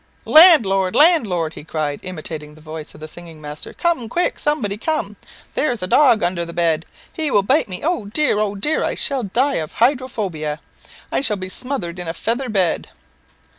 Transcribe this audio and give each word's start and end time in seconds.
"Landlord! 0.25 0.95
landlord!" 0.95 1.53
he 1.53 1.63
cried, 1.63 1.99
imitating 2.01 2.55
the 2.55 2.59
voice 2.61 2.95
of 2.95 2.99
the 2.99 3.07
singing 3.07 3.39
master, 3.39 3.71
"cum 3.71 4.09
quick! 4.09 4.39
Somebody 4.39 4.75
cum! 4.75 5.15
There's 5.53 5.83
a 5.83 5.85
dog 5.85 6.23
under 6.23 6.43
the 6.43 6.53
bed! 6.57 6.87
He 7.13 7.29
will 7.29 7.43
bite 7.43 7.69
me! 7.69 7.81
Oh, 7.83 8.05
dear! 8.05 8.39
oh, 8.39 8.55
dear! 8.55 8.83
I 8.83 8.95
shall 8.95 9.21
die 9.21 9.57
of 9.61 9.73
hydrophobia. 9.73 10.59
I 11.11 11.21
shall 11.21 11.37
be 11.37 11.49
smothered 11.49 11.99
in 11.99 12.07
a 12.07 12.15
feather 12.15 12.49
bed!" 12.49 12.89